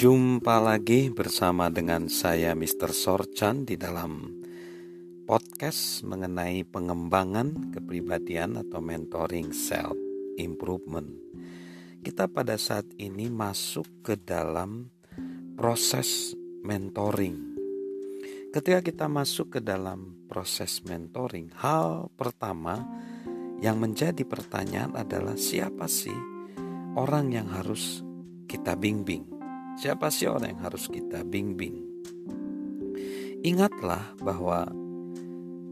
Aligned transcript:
Jumpa 0.00 0.64
lagi 0.64 1.12
bersama 1.12 1.68
dengan 1.68 2.08
saya 2.08 2.56
Mr. 2.56 2.88
Sorchan 2.88 3.68
di 3.68 3.76
dalam 3.76 4.32
podcast 5.28 6.00
mengenai 6.08 6.64
pengembangan 6.64 7.68
kepribadian 7.68 8.56
atau 8.56 8.80
mentoring 8.80 9.52
self 9.52 9.92
improvement. 10.40 11.04
Kita 12.00 12.32
pada 12.32 12.56
saat 12.56 12.88
ini 12.96 13.28
masuk 13.28 14.00
ke 14.00 14.16
dalam 14.16 14.88
proses 15.60 16.32
mentoring. 16.64 17.60
Ketika 18.56 18.80
kita 18.80 19.04
masuk 19.04 19.52
ke 19.52 19.60
dalam 19.60 20.24
proses 20.32 20.80
mentoring, 20.80 21.52
hal 21.60 22.08
pertama 22.16 22.88
yang 23.60 23.76
menjadi 23.76 24.24
pertanyaan 24.24 24.96
adalah 24.96 25.36
siapa 25.36 25.84
sih 25.84 26.16
orang 26.96 27.36
yang 27.36 27.52
harus 27.52 28.00
kita 28.48 28.72
bimbing? 28.80 29.39
Siapa 29.78 30.10
sih 30.10 30.26
orang 30.26 30.56
yang 30.56 30.62
harus 30.66 30.90
kita 30.90 31.22
bimbing? 31.22 31.86
Ingatlah 33.40 34.16
bahwa 34.20 34.68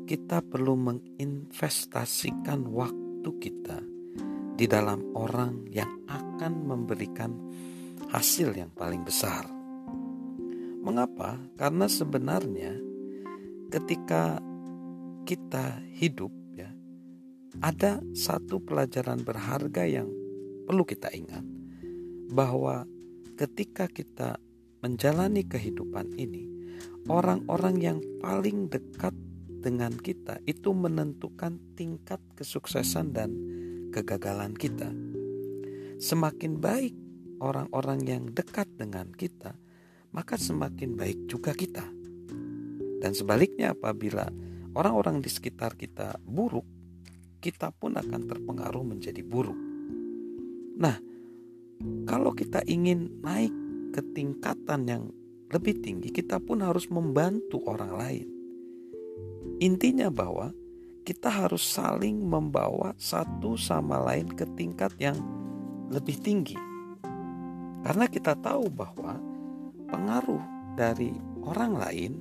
kita 0.08 0.40
perlu 0.40 0.72
menginvestasikan 0.72 2.64
waktu 2.72 3.30
kita 3.42 3.84
di 4.56 4.64
dalam 4.64 5.04
orang 5.12 5.68
yang 5.68 6.02
akan 6.08 6.64
memberikan 6.64 7.30
hasil 8.08 8.56
yang 8.56 8.72
paling 8.72 9.04
besar. 9.04 9.44
Mengapa? 10.80 11.36
Karena 11.60 11.84
sebenarnya 11.84 12.72
ketika 13.68 14.40
kita 15.28 15.84
hidup 15.92 16.32
ya, 16.56 16.72
ada 17.60 18.00
satu 18.16 18.64
pelajaran 18.64 19.20
berharga 19.20 19.84
yang 19.84 20.08
perlu 20.64 20.88
kita 20.88 21.12
ingat 21.12 21.44
bahwa 22.32 22.88
ketika 23.38 23.86
kita 23.86 24.34
menjalani 24.82 25.46
kehidupan 25.46 26.10
ini, 26.18 26.74
orang-orang 27.06 27.78
yang 27.78 27.98
paling 28.18 28.66
dekat 28.66 29.14
dengan 29.62 29.94
kita 29.94 30.42
itu 30.42 30.74
menentukan 30.74 31.54
tingkat 31.78 32.18
kesuksesan 32.34 33.14
dan 33.14 33.30
kegagalan 33.94 34.58
kita. 34.58 34.90
Semakin 36.02 36.58
baik 36.58 36.94
orang-orang 37.38 38.02
yang 38.02 38.24
dekat 38.34 38.66
dengan 38.74 39.14
kita, 39.14 39.54
maka 40.10 40.34
semakin 40.34 40.98
baik 40.98 41.30
juga 41.30 41.54
kita. 41.54 41.86
Dan 42.98 43.14
sebaliknya, 43.14 43.78
apabila 43.78 44.26
orang-orang 44.74 45.22
di 45.22 45.30
sekitar 45.30 45.78
kita 45.78 46.18
buruk, 46.26 46.66
kita 47.38 47.70
pun 47.70 47.94
akan 47.94 48.26
terpengaruh 48.26 48.82
menjadi 48.82 49.22
buruk. 49.22 49.58
Nah, 50.78 50.98
kalau 52.08 52.34
kita 52.34 52.64
ingin 52.66 53.22
naik 53.22 53.54
ke 53.94 54.02
tingkatan 54.14 54.80
yang 54.88 55.04
lebih 55.48 55.78
tinggi, 55.80 56.10
kita 56.10 56.42
pun 56.42 56.60
harus 56.60 56.90
membantu 56.90 57.62
orang 57.70 57.92
lain. 57.94 58.26
Intinya 59.62 60.10
bahwa 60.10 60.52
kita 61.06 61.30
harus 61.30 61.64
saling 61.64 62.20
membawa 62.20 62.92
satu 63.00 63.56
sama 63.56 63.96
lain 64.02 64.28
ke 64.28 64.44
tingkat 64.58 64.92
yang 65.00 65.16
lebih 65.88 66.20
tinggi. 66.20 66.58
Karena 67.80 68.04
kita 68.10 68.36
tahu 68.36 68.68
bahwa 68.68 69.16
pengaruh 69.88 70.44
dari 70.76 71.14
orang 71.46 71.72
lain 71.80 72.12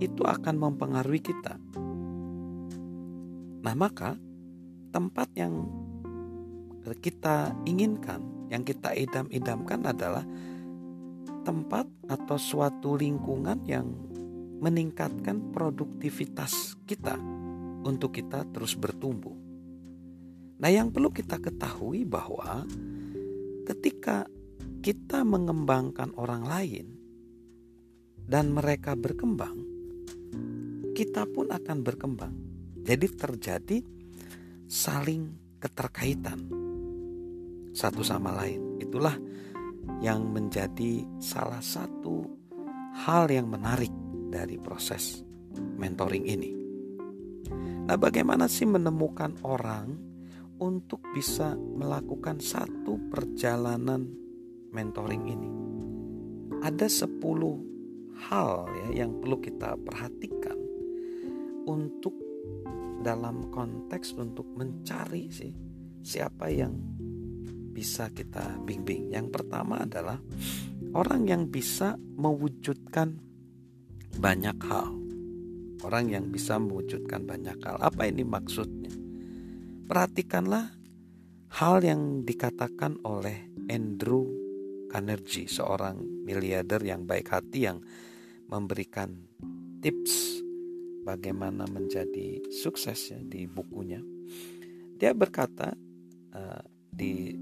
itu 0.00 0.24
akan 0.24 0.56
mempengaruhi 0.56 1.20
kita. 1.20 1.60
Nah, 3.66 3.74
maka 3.76 4.16
tempat 4.94 5.28
yang 5.36 5.66
kita 7.02 7.52
inginkan 7.66 8.35
yang 8.50 8.62
kita 8.62 8.94
idam-idamkan 8.94 9.80
adalah 9.86 10.24
tempat 11.46 11.86
atau 12.10 12.38
suatu 12.38 12.98
lingkungan 12.98 13.62
yang 13.66 13.86
meningkatkan 14.58 15.54
produktivitas 15.54 16.74
kita 16.88 17.14
untuk 17.86 18.18
kita 18.18 18.42
terus 18.50 18.74
bertumbuh. 18.74 19.34
Nah, 20.56 20.70
yang 20.72 20.90
perlu 20.90 21.12
kita 21.12 21.38
ketahui 21.38 22.08
bahwa 22.08 22.64
ketika 23.68 24.26
kita 24.80 25.22
mengembangkan 25.22 26.16
orang 26.16 26.42
lain 26.48 26.86
dan 28.26 28.50
mereka 28.50 28.96
berkembang, 28.96 29.60
kita 30.96 31.28
pun 31.28 31.52
akan 31.52 31.78
berkembang. 31.84 32.34
Jadi 32.82 33.06
terjadi 33.12 33.78
saling 34.66 35.30
keterkaitan 35.60 36.65
satu 37.76 38.00
sama 38.00 38.32
lain. 38.32 38.80
Itulah 38.80 39.12
yang 40.00 40.32
menjadi 40.32 41.04
salah 41.20 41.60
satu 41.60 42.24
hal 43.04 43.28
yang 43.28 43.52
menarik 43.52 43.92
dari 44.32 44.56
proses 44.56 45.20
mentoring 45.76 46.24
ini. 46.24 46.50
Nah, 47.86 47.94
bagaimana 48.00 48.48
sih 48.48 48.66
menemukan 48.66 49.36
orang 49.46 49.94
untuk 50.56 51.04
bisa 51.12 51.54
melakukan 51.54 52.40
satu 52.40 52.96
perjalanan 53.12 54.08
mentoring 54.72 55.24
ini? 55.28 55.50
Ada 56.64 56.88
10 56.88 57.20
hal 58.26 58.50
ya 58.72 59.04
yang 59.04 59.20
perlu 59.20 59.38
kita 59.38 59.76
perhatikan 59.76 60.56
untuk 61.68 62.16
dalam 63.04 63.52
konteks 63.52 64.16
untuk 64.16 64.48
mencari 64.56 65.28
sih 65.30 65.52
siapa 66.02 66.48
yang 66.50 66.95
bisa 67.76 68.08
kita 68.08 68.56
bimbing. 68.64 69.12
Yang 69.12 69.36
pertama 69.36 69.84
adalah 69.84 70.16
orang 70.96 71.28
yang 71.28 71.52
bisa 71.52 72.00
mewujudkan 72.00 73.20
banyak 74.16 74.56
hal. 74.64 74.96
Orang 75.84 76.08
yang 76.08 76.32
bisa 76.32 76.56
mewujudkan 76.56 77.28
banyak 77.28 77.60
hal. 77.60 77.76
Apa 77.84 78.08
ini 78.08 78.24
maksudnya? 78.24 78.88
Perhatikanlah 79.84 80.72
hal 81.60 81.84
yang 81.84 82.24
dikatakan 82.24 83.04
oleh 83.04 83.52
Andrew 83.68 84.24
Carnegie, 84.88 85.44
seorang 85.44 86.24
miliarder 86.24 86.80
yang 86.80 87.04
baik 87.04 87.28
hati 87.28 87.68
yang 87.68 87.84
memberikan 88.48 89.28
tips 89.84 90.40
bagaimana 91.04 91.68
menjadi 91.68 92.40
sukses 92.48 93.12
ya 93.12 93.20
di 93.20 93.44
bukunya. 93.44 94.00
Dia 94.96 95.12
berkata 95.12 95.76
uh, 96.32 96.62
di 96.96 97.36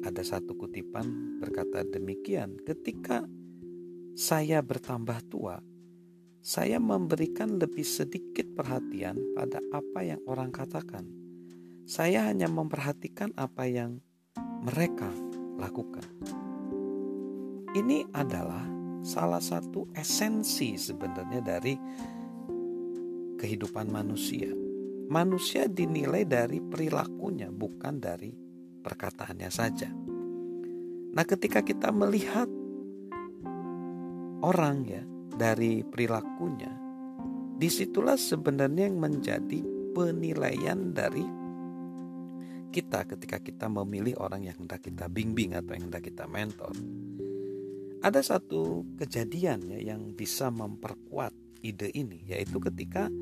ada 0.00 0.24
satu 0.24 0.56
kutipan 0.56 1.36
berkata 1.40 1.84
demikian, 1.84 2.56
ketika 2.64 3.28
saya 4.16 4.64
bertambah 4.64 5.20
tua, 5.28 5.60
saya 6.40 6.80
memberikan 6.80 7.60
lebih 7.60 7.84
sedikit 7.84 8.48
perhatian 8.56 9.20
pada 9.36 9.60
apa 9.72 10.00
yang 10.00 10.20
orang 10.24 10.48
katakan. 10.48 11.04
Saya 11.84 12.32
hanya 12.32 12.48
memperhatikan 12.48 13.36
apa 13.36 13.68
yang 13.68 14.00
mereka 14.64 15.10
lakukan. 15.60 16.06
Ini 17.76 18.08
adalah 18.16 18.64
salah 19.04 19.40
satu 19.40 19.92
esensi 19.92 20.80
sebenarnya 20.80 21.40
dari 21.44 21.74
kehidupan 23.36 23.88
manusia. 23.92 24.48
Manusia 25.10 25.66
dinilai 25.66 26.24
dari 26.24 26.62
perilakunya, 26.62 27.50
bukan 27.50 27.98
dari 27.98 28.49
perkataannya 28.80 29.50
saja. 29.52 29.88
Nah, 31.10 31.24
ketika 31.26 31.60
kita 31.60 31.92
melihat 31.92 32.48
orang 34.40 34.88
ya 34.88 35.02
dari 35.36 35.84
perilakunya, 35.84 36.72
di 37.60 37.68
situlah 37.68 38.16
sebenarnya 38.16 38.88
yang 38.88 38.98
menjadi 38.98 39.60
penilaian 39.92 40.96
dari 40.96 41.26
kita 42.70 43.02
ketika 43.04 43.42
kita 43.42 43.66
memilih 43.66 44.14
orang 44.22 44.46
yang 44.46 44.56
hendak 44.62 44.86
kita 44.86 45.10
bimbing 45.10 45.58
atau 45.58 45.74
yang 45.74 45.90
hendak 45.90 46.06
kita 46.06 46.30
mentor. 46.30 46.70
Ada 48.00 48.22
satu 48.24 48.86
kejadian 48.96 49.76
ya 49.76 49.92
yang 49.92 50.14
bisa 50.16 50.48
memperkuat 50.48 51.34
ide 51.60 51.92
ini 51.92 52.24
yaitu 52.24 52.56
ketika 52.62 53.12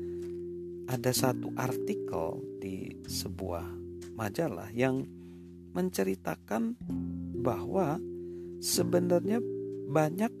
ada 0.87 1.11
satu 1.11 1.51
artikel 1.59 2.39
di 2.63 2.95
sebuah 3.03 3.67
majalah 4.15 4.71
yang 4.71 5.03
menceritakan 5.79 6.75
bahwa 7.39 7.95
sebenarnya 8.59 9.39
banyak 9.87 10.31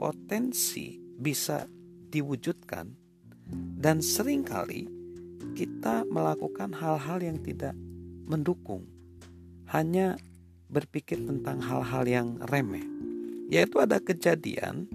potensi 0.00 0.96
bisa 0.96 1.68
diwujudkan 2.08 2.88
dan 3.76 4.00
sering 4.00 4.40
kali 4.40 4.88
kita 5.52 6.08
melakukan 6.08 6.72
hal-hal 6.72 7.20
yang 7.20 7.36
tidak 7.44 7.76
mendukung. 8.24 8.88
Hanya 9.68 10.16
berpikir 10.70 11.20
tentang 11.20 11.60
hal-hal 11.60 12.04
yang 12.08 12.28
remeh. 12.48 12.86
Yaitu 13.50 13.82
ada 13.82 13.98
kejadian 13.98 14.86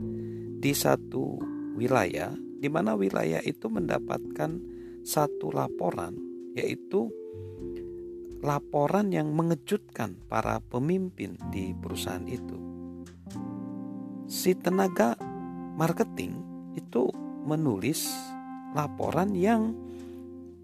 di 0.63 0.71
satu 0.71 1.37
wilayah 1.75 2.31
di 2.33 2.71
mana 2.71 2.95
wilayah 2.95 3.43
itu 3.43 3.67
mendapatkan 3.67 4.57
satu 5.05 5.51
laporan 5.51 6.15
yaitu 6.55 7.11
laporan 8.45 9.09
yang 9.09 9.33
mengejutkan 9.33 10.21
para 10.29 10.61
pemimpin 10.61 11.41
di 11.49 11.73
perusahaan 11.73 12.23
itu. 12.29 12.61
si 14.25 14.57
tenaga 14.57 15.13
marketing 15.77 16.41
itu 16.73 17.13
menulis 17.45 18.09
laporan 18.73 19.37
yang 19.37 19.73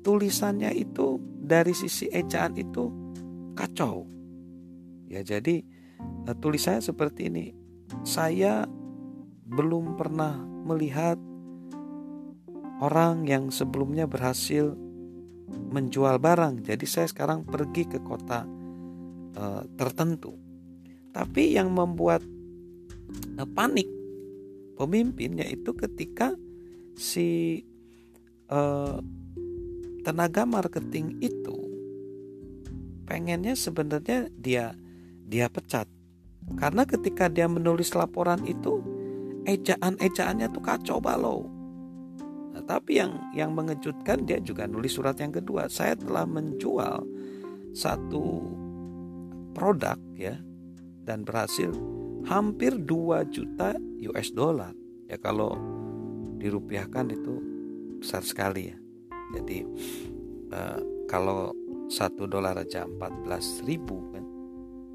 tulisannya 0.01 0.73
itu 0.73 1.21
dari 1.21 1.69
sisi 1.73 2.09
ejaan 2.09 2.57
itu 2.57 2.89
kacau. 3.53 4.09
Ya 5.05 5.21
jadi 5.21 5.61
eh, 6.25 6.35
tulis 6.41 6.65
saya 6.65 6.81
seperti 6.81 7.29
ini. 7.29 7.45
Saya 8.01 8.65
belum 9.45 9.93
pernah 9.93 10.41
melihat 10.41 11.21
orang 12.81 13.29
yang 13.29 13.53
sebelumnya 13.53 14.09
berhasil 14.09 14.73
menjual 15.51 16.19
barang. 16.19 16.63
Jadi 16.65 16.85
saya 16.87 17.07
sekarang 17.07 17.47
pergi 17.47 17.87
ke 17.87 17.99
kota 18.03 18.43
uh, 19.37 19.63
tertentu. 19.75 20.35
Tapi 21.11 21.55
yang 21.55 21.71
membuat 21.71 22.23
uh, 23.39 23.47
panik 23.51 23.87
pemimpinnya 24.75 25.45
itu 25.45 25.75
ketika 25.77 26.33
si 26.97 27.61
uh, 28.49 28.97
tenaga 30.01 30.43
marketing 30.49 31.21
itu 31.21 31.57
pengennya 33.05 33.53
sebenarnya 33.53 34.33
dia 34.33 34.73
dia 35.29 35.47
pecat 35.47 35.85
karena 36.57 36.83
ketika 36.89 37.29
dia 37.29 37.45
menulis 37.45 37.93
laporan 37.93 38.41
itu 38.49 38.81
ejaan-ejaannya 39.45 40.49
tuh 40.49 40.63
kacau 40.63 40.97
balau 40.97 41.60
nah, 42.51 42.63
tapi 42.63 42.99
yang 42.99 43.17
yang 43.33 43.51
mengejutkan 43.55 44.23
dia 44.27 44.39
juga 44.43 44.67
nulis 44.67 44.93
surat 44.95 45.17
yang 45.19 45.31
kedua 45.31 45.67
saya 45.71 45.95
telah 45.95 46.27
menjual 46.27 47.03
satu 47.71 48.23
produk 49.55 49.97
ya 50.15 50.35
dan 51.07 51.23
berhasil 51.23 51.71
hampir 52.27 52.77
2 52.77 53.33
juta 53.33 53.75
US 54.11 54.29
dollar 54.31 54.75
ya 55.09 55.17
kalau 55.17 55.57
dirupiahkan 56.37 57.11
itu 57.11 57.33
besar 57.99 58.21
sekali 58.23 58.71
ya 58.71 58.77
jadi 59.31 59.63
uh, 60.51 60.79
kalau 61.07 61.55
satu 61.91 62.23
dolar 62.23 62.55
aja 62.55 62.87
14 62.87 63.67
ribu 63.67 63.99
kan. 64.15 64.23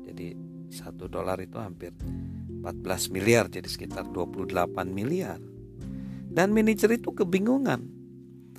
Jadi 0.09 0.33
satu 0.73 1.13
dolar 1.13 1.37
itu 1.45 1.61
hampir 1.61 1.93
14 2.65 3.13
miliar 3.13 3.53
jadi 3.53 3.69
sekitar 3.69 4.09
28 4.09 4.49
miliar. 4.89 5.37
Dan 6.37 6.53
manajer 6.53 7.01
itu 7.01 7.17
kebingungan. 7.17 7.89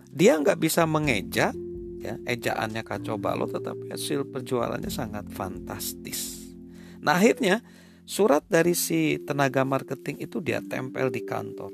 Dia 0.10 0.42
nggak 0.42 0.58
bisa 0.58 0.90
mengeja 0.90 1.54
ya 2.02 2.14
ejaannya 2.26 2.82
kacau 2.82 3.22
balau 3.22 3.46
tetapi 3.46 3.94
hasil 3.94 4.26
penjualannya 4.34 4.90
sangat 4.90 5.30
fantastis. 5.30 6.50
Nah 7.06 7.22
akhirnya 7.22 7.62
surat 8.02 8.42
dari 8.50 8.74
si 8.74 9.22
tenaga 9.22 9.62
marketing 9.62 10.26
itu 10.26 10.42
dia 10.42 10.58
tempel 10.66 11.14
di 11.14 11.22
kantor 11.22 11.70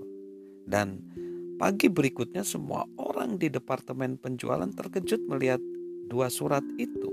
dan 0.68 1.00
Pagi 1.54 1.88
berikutnya 1.88 2.42
semua 2.42 2.84
orang 2.98 3.38
di 3.38 3.48
departemen 3.48 4.18
penjualan 4.18 4.68
terkejut 4.68 5.22
melihat 5.30 5.62
dua 6.10 6.28
surat 6.28 6.66
itu 6.82 7.08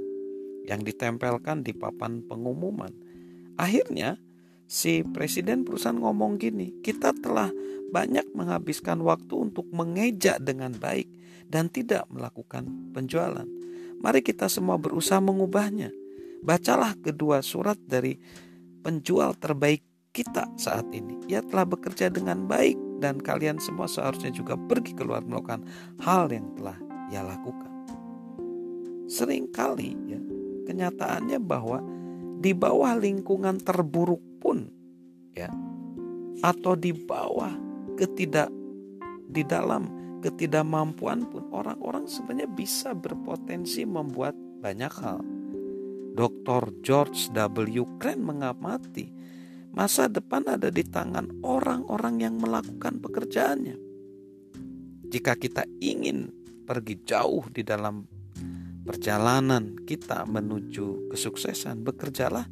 yang 0.64 0.80
ditempelkan 0.80 1.60
di 1.60 1.70
papan 1.70 2.24
pengumuman. 2.24 2.90
Akhirnya 3.60 4.16
si 4.70 5.02
presiden 5.02 5.66
perusahaan 5.66 5.98
ngomong 5.98 6.38
gini, 6.38 6.78
kita 6.78 7.10
telah 7.18 7.50
banyak 7.90 8.30
menghabiskan 8.38 9.02
waktu 9.02 9.50
untuk 9.50 9.66
mengeja 9.74 10.38
dengan 10.38 10.70
baik 10.70 11.10
dan 11.50 11.66
tidak 11.66 12.06
melakukan 12.06 12.94
penjualan. 12.94 13.50
Mari 13.98 14.22
kita 14.22 14.46
semua 14.46 14.78
berusaha 14.78 15.18
mengubahnya. 15.18 15.90
Bacalah 16.46 16.94
kedua 17.02 17.42
surat 17.42 17.76
dari 17.82 18.14
penjual 18.86 19.34
terbaik 19.34 19.82
kita 20.14 20.46
saat 20.54 20.86
ini. 20.94 21.18
Ia 21.26 21.42
telah 21.42 21.66
bekerja 21.66 22.08
dengan 22.08 22.46
baik 22.46 23.02
dan 23.02 23.18
kalian 23.18 23.58
semua 23.58 23.90
seharusnya 23.90 24.30
juga 24.30 24.54
pergi 24.54 24.94
keluar 24.94 25.26
melakukan 25.26 25.66
hal 26.00 26.30
yang 26.30 26.46
telah 26.54 26.78
ia 27.10 27.26
lakukan. 27.26 27.68
Seringkali 29.10 29.90
ya, 30.06 30.20
kenyataannya 30.70 31.42
bahwa 31.42 31.82
di 32.40 32.54
bawah 32.54 32.94
lingkungan 32.96 33.58
terburuk 33.60 34.29
pun 34.40 34.66
ya 35.36 35.52
atau 36.40 36.72
di 36.72 36.96
bawah 36.96 37.52
ketidak 38.00 38.48
di 39.28 39.44
dalam 39.44 39.86
ketidakmampuan 40.24 41.28
pun 41.28 41.44
orang-orang 41.52 42.08
sebenarnya 42.08 42.48
bisa 42.48 42.96
berpotensi 42.96 43.84
membuat 43.84 44.34
banyak 44.60 44.92
hal. 45.00 45.20
Dr. 46.10 46.82
George 46.82 47.30
W. 47.32 47.86
Crane 48.02 48.20
mengamati 48.20 49.20
Masa 49.70 50.10
depan 50.10 50.42
ada 50.50 50.66
di 50.66 50.82
tangan 50.82 51.46
orang-orang 51.46 52.26
yang 52.26 52.42
melakukan 52.42 52.98
pekerjaannya. 52.98 53.78
Jika 55.06 55.38
kita 55.38 55.62
ingin 55.78 56.26
pergi 56.66 56.98
jauh 57.06 57.46
di 57.54 57.62
dalam 57.62 58.02
perjalanan 58.82 59.78
kita 59.86 60.26
menuju 60.26 61.14
kesuksesan, 61.14 61.86
bekerjalah 61.86 62.50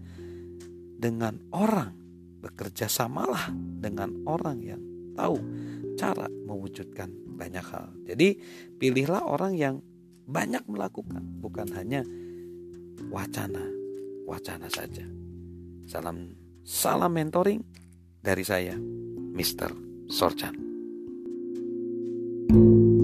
dengan 0.99 1.39
orang, 1.55 1.95
bekerja 2.43 2.91
samalah 2.91 3.55
dengan 3.55 4.27
orang 4.27 4.59
yang 4.59 4.83
tahu 5.15 5.39
cara 5.95 6.27
mewujudkan 6.27 7.09
banyak 7.39 7.63
hal. 7.63 7.95
Jadi, 8.03 8.35
pilihlah 8.77 9.23
orang 9.23 9.55
yang 9.55 9.79
banyak 10.27 10.67
melakukan, 10.67 11.23
bukan 11.39 11.71
hanya 11.79 12.03
wacana, 13.15 13.63
wacana 14.27 14.67
saja. 14.67 15.07
Salam 15.89 16.35
Salam 16.69 17.17
mentoring 17.17 17.65
dari 18.21 18.45
saya, 18.45 18.77
Mr. 19.33 19.73
Sorchan. 20.13 20.69
thank 22.49 22.65
you 22.65 22.98